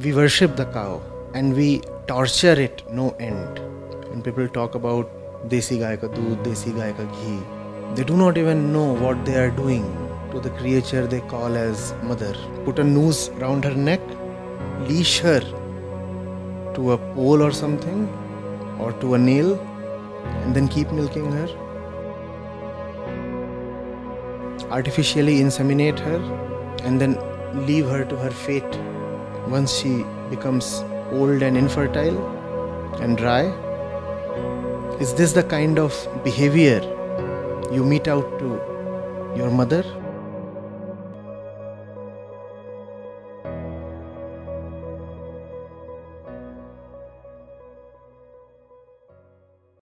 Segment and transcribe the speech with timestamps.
[0.00, 1.02] we worship the cow
[1.34, 3.58] and we torture it no end.
[4.08, 5.10] When people talk about
[5.48, 7.42] desi gai ka doodh, desi gai ka ghee,
[7.94, 9.84] they do not even know what they are doing
[10.30, 12.34] to the creature they call as mother.
[12.64, 14.00] Put a noose round her neck,
[14.88, 15.40] leash her
[16.74, 18.08] to a pole or something,
[18.78, 19.60] or to a nail,
[20.42, 21.48] and then keep milking her.
[24.70, 26.18] Artificially inseminate her,
[26.82, 27.18] and then
[27.66, 28.80] leave her to her fate
[29.48, 32.16] once she becomes old and infertile
[33.00, 33.44] and dry?
[35.00, 36.80] Is this the kind of behavior
[37.72, 38.60] you mete out to
[39.36, 39.84] your mother?